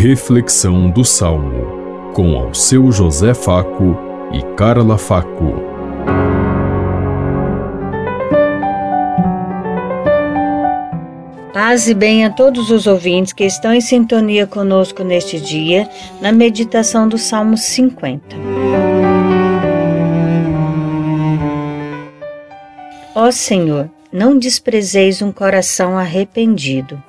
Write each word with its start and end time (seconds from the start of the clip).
Reflexão 0.00 0.88
do 0.88 1.04
Salmo, 1.04 2.12
com 2.14 2.36
ao 2.38 2.54
seu 2.54 2.92
José 2.92 3.34
Faco 3.34 3.98
e 4.32 4.40
Carla 4.54 4.96
Faco. 4.96 5.54
Paz 11.52 11.88
e 11.88 11.94
bem 11.94 12.24
a 12.24 12.30
todos 12.30 12.70
os 12.70 12.86
ouvintes 12.86 13.32
que 13.32 13.42
estão 13.42 13.74
em 13.74 13.80
sintonia 13.80 14.46
conosco 14.46 15.02
neste 15.02 15.40
dia, 15.40 15.90
na 16.20 16.30
meditação 16.30 17.08
do 17.08 17.18
Salmo 17.18 17.56
50. 17.56 18.36
Ó 23.16 23.32
Senhor, 23.32 23.90
não 24.12 24.38
desprezeis 24.38 25.20
um 25.20 25.32
coração 25.32 25.98
arrependido. 25.98 27.02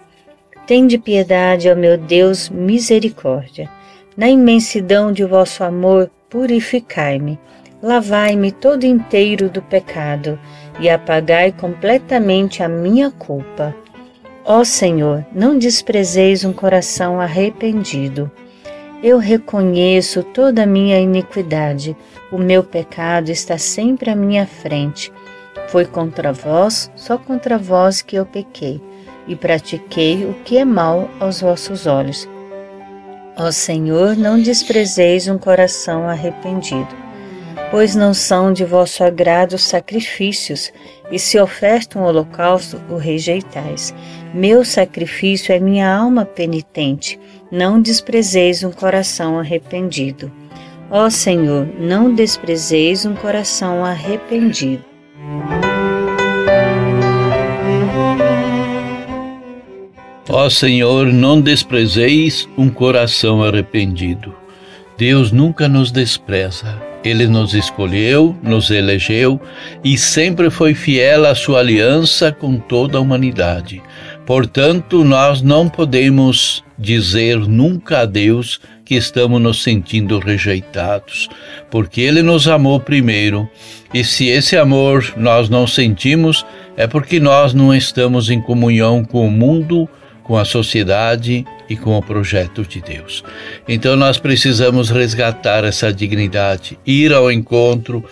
Tende 0.70 1.00
piedade, 1.00 1.68
ó 1.68 1.76
meu 1.76 1.98
Deus, 1.98 2.48
misericórdia. 2.48 3.68
Na 4.16 4.30
imensidão 4.30 5.12
de 5.12 5.26
vosso 5.26 5.64
amor, 5.64 6.12
purificai-me. 6.30 7.40
Lavai-me 7.82 8.52
todo 8.52 8.84
inteiro 8.84 9.50
do 9.50 9.64
pecado 9.64 10.38
e 10.80 10.88
apagai 10.88 11.52
completamente 11.52 12.62
a 12.62 12.70
minha 12.70 13.10
culpa. 13.10 13.76
Ó 14.46 14.64
Senhor, 14.64 15.26
não 15.34 15.58
desprezeis 15.58 16.46
um 16.46 16.54
coração 16.54 17.20
arrependido. 17.20 18.30
Eu 19.02 19.18
reconheço 19.18 20.22
toda 20.22 20.62
a 20.62 20.68
minha 20.68 21.00
iniquidade, 21.00 21.98
o 22.32 22.38
meu 22.38 22.64
pecado 22.64 23.32
está 23.32 23.58
sempre 23.58 24.12
à 24.12 24.16
minha 24.16 24.46
frente. 24.46 25.12
Foi 25.70 25.86
contra 25.86 26.32
vós, 26.32 26.92
só 26.96 27.18
contra 27.18 27.58
vós 27.58 28.04
que 28.04 28.16
eu 28.16 28.24
pequei 28.24 28.80
e 29.30 29.36
pratiquei 29.36 30.26
o 30.26 30.34
que 30.44 30.58
é 30.58 30.66
mal 30.66 31.10
aos 31.20 31.40
vossos 31.40 31.88
olhos. 31.88 32.28
Ó 33.38 33.52
Senhor, 33.52 34.18
não 34.18 34.42
desprezeis 34.42 35.30
um 35.30 35.38
coração 35.38 36.10
arrependido, 36.10 36.94
pois 37.72 37.96
não 37.96 38.14
são 38.14 38.52
de 38.52 38.66
vosso 38.66 39.04
agrado 39.04 39.54
os 39.54 39.64
sacrifícios, 39.64 40.74
e 41.12 41.18
se 41.18 41.40
oferta 41.40 41.98
um 41.98 42.04
holocausto, 42.04 42.80
o 42.90 42.98
rejeitais. 42.98 43.94
Meu 44.34 44.66
sacrifício 44.66 45.54
é 45.54 45.60
minha 45.60 45.92
alma 45.92 46.26
penitente, 46.26 47.20
não 47.52 47.82
desprezeis 47.82 48.64
um 48.64 48.72
coração 48.72 49.40
arrependido. 49.40 50.32
Ó 50.92 51.10
Senhor, 51.10 51.68
não 51.80 52.14
desprezeis 52.14 53.06
um 53.06 53.16
coração 53.16 53.86
arrependido. 53.86 54.84
Ó 60.42 60.50
Senhor, 60.50 61.12
não 61.12 61.42
desprezeis 61.42 62.48
um 62.58 62.70
coração 62.70 63.44
arrependido. 63.44 64.34
Deus 64.98 65.34
nunca 65.34 65.68
nos 65.68 65.92
despreza. 65.92 66.82
Ele 67.04 67.28
nos 67.28 67.54
escolheu, 67.54 68.34
nos 68.42 68.72
elegeu 68.72 69.38
e 69.84 69.98
sempre 69.98 70.50
foi 70.50 70.74
fiel 70.74 71.26
à 71.26 71.36
sua 71.36 71.60
aliança 71.60 72.32
com 72.32 72.58
toda 72.58 72.98
a 72.98 73.02
humanidade. 73.02 73.84
Portanto, 74.26 75.04
nós 75.04 75.42
não 75.42 75.68
podemos 75.68 76.64
dizer 76.78 77.38
nunca 77.40 78.00
a 78.00 78.06
Deus 78.06 78.62
que 78.86 78.96
estamos 78.96 79.42
nos 79.42 79.62
sentindo 79.62 80.20
rejeitados, 80.20 81.28
porque 81.70 82.00
Ele 82.00 82.22
nos 82.22 82.48
amou 82.48 82.80
primeiro, 82.80 83.46
e 83.94 84.06
se 84.06 84.30
esse 84.30 84.56
amor 84.56 85.14
nós 85.18 85.50
não 85.50 85.68
sentimos, 85.68 86.46
é 86.78 86.88
porque 86.88 87.20
nós 87.20 87.54
não 87.54 87.76
estamos 87.76 88.30
em 88.30 88.40
comunhão 88.40 89.04
com 89.04 89.28
o 89.28 89.32
mundo 89.32 89.90
com 90.30 90.38
a 90.38 90.46
sociedade 90.46 91.44
e 91.68 91.76
com 91.76 91.98
o 91.98 92.04
projeto 92.04 92.62
de 92.62 92.80
Deus. 92.80 93.24
Então 93.68 93.96
nós 93.96 94.20
precisamos 94.20 94.92
resgatar 94.92 95.64
essa 95.64 95.92
dignidade, 95.92 96.78
ir 96.86 97.12
ao 97.12 97.32
encontro, 97.32 98.06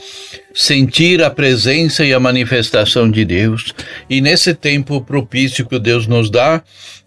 sentir 0.52 1.22
a 1.22 1.30
presença 1.30 2.04
e 2.04 2.12
a 2.16 2.20
manifestação 2.20 3.08
de 3.12 3.24
Deus 3.24 3.72
e 4.10 4.20
nesse 4.20 4.56
tempo 4.56 5.00
propício 5.00 5.68
que 5.68 5.78
Deus 5.78 6.08
nos 6.08 6.32
dá, 6.32 6.64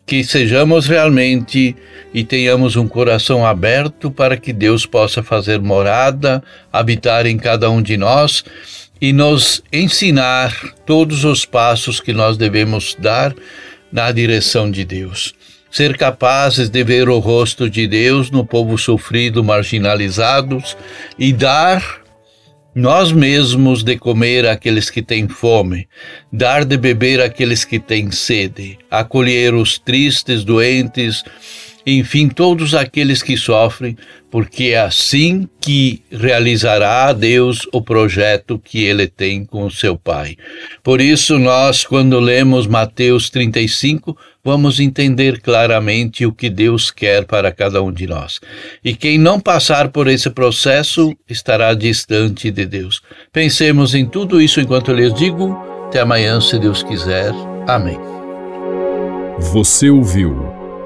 que 0.06 0.22
sejamos 0.22 0.86
realmente 0.86 1.74
e 2.14 2.22
tenhamos 2.22 2.76
um 2.76 2.86
coração 2.86 3.44
aberto 3.44 4.12
para 4.12 4.36
que 4.36 4.52
Deus 4.52 4.86
possa 4.86 5.24
fazer 5.24 5.60
morada, 5.60 6.40
habitar 6.72 7.26
em 7.26 7.36
cada 7.36 7.68
um 7.68 7.82
de 7.82 7.96
nós 7.96 8.44
e 9.00 9.12
nos 9.12 9.60
ensinar 9.72 10.54
todos 10.86 11.24
os 11.24 11.44
passos 11.44 12.00
que 12.00 12.12
nós 12.12 12.36
devemos 12.36 12.96
dar 12.96 13.34
na 13.92 14.10
direção 14.12 14.70
de 14.70 14.84
Deus. 14.84 15.34
Ser 15.70 15.96
capazes 15.96 16.68
de 16.68 16.82
ver 16.82 17.08
o 17.08 17.18
rosto 17.18 17.70
de 17.70 17.86
Deus 17.86 18.30
no 18.30 18.44
povo 18.44 18.76
sofrido, 18.76 19.44
marginalizados 19.44 20.76
e 21.18 21.32
dar 21.32 22.00
nós 22.74 23.10
mesmos 23.12 23.82
de 23.82 23.96
comer 23.96 24.46
àqueles 24.46 24.90
que 24.90 25.02
têm 25.02 25.28
fome, 25.28 25.88
dar 26.32 26.64
de 26.64 26.76
beber 26.76 27.20
àqueles 27.20 27.64
que 27.64 27.78
têm 27.78 28.10
sede, 28.10 28.78
acolher 28.90 29.54
os 29.54 29.78
tristes, 29.78 30.44
doentes, 30.44 31.22
enfim, 31.86 32.28
todos 32.28 32.74
aqueles 32.74 33.22
que 33.22 33.36
sofrem, 33.36 33.96
porque 34.30 34.64
é 34.64 34.80
assim 34.80 35.48
que 35.60 36.02
realizará 36.10 37.12
Deus 37.12 37.66
o 37.72 37.82
projeto 37.82 38.58
que 38.58 38.84
ele 38.84 39.06
tem 39.06 39.44
com 39.44 39.64
o 39.64 39.70
seu 39.70 39.96
Pai. 39.96 40.36
Por 40.82 41.00
isso, 41.00 41.38
nós, 41.38 41.84
quando 41.84 42.20
lemos 42.20 42.66
Mateus 42.66 43.28
35, 43.30 44.16
vamos 44.44 44.78
entender 44.78 45.40
claramente 45.40 46.24
o 46.24 46.32
que 46.32 46.48
Deus 46.48 46.90
quer 46.90 47.24
para 47.24 47.50
cada 47.50 47.82
um 47.82 47.92
de 47.92 48.06
nós. 48.06 48.40
E 48.84 48.94
quem 48.94 49.18
não 49.18 49.40
passar 49.40 49.88
por 49.88 50.06
esse 50.06 50.30
processo 50.30 51.16
estará 51.28 51.74
distante 51.74 52.50
de 52.50 52.66
Deus. 52.66 53.02
Pensemos 53.32 53.94
em 53.94 54.06
tudo 54.06 54.40
isso 54.40 54.60
enquanto 54.60 54.90
eu 54.90 54.96
lhes 54.96 55.14
digo. 55.14 55.58
Até 55.86 56.00
amanhã, 56.00 56.40
se 56.40 56.58
Deus 56.58 56.82
quiser. 56.82 57.32
Amém. 57.66 57.98
Você 59.52 59.90
ouviu 59.90 60.59